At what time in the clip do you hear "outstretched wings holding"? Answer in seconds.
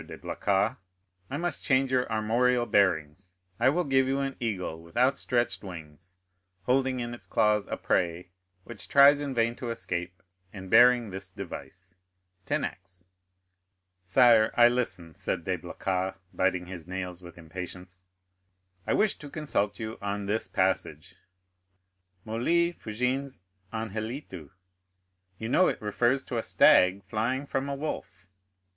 4.97-6.99